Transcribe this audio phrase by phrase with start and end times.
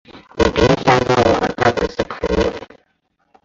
[0.35, 2.51] 你别瞎说，我和他只是朋友